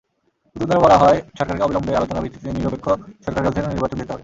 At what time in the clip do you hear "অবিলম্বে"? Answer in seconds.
1.65-1.97